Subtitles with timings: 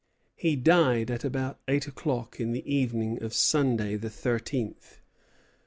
[0.35, 4.99] He died at about eight o'clock in the evening of Sunday, the thirteenth.